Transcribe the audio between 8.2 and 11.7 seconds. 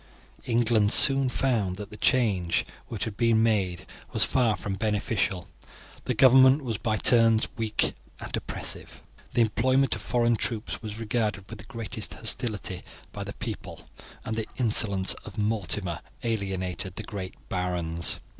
oppressive. The employment of foreign troops was regarded with the